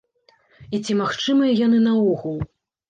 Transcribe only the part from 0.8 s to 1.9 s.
ці магчымыя яны